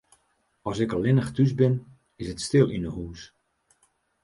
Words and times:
As 0.69 0.77
ik 0.83 0.91
allinnich 0.95 1.31
thús 1.35 1.51
bin, 1.59 1.75
is 2.21 2.27
it 2.33 2.43
stil 2.45 2.67
yn 2.75 2.87
'e 2.87 2.91
hûs. 2.95 3.21